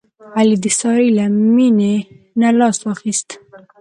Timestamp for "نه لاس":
2.41-2.77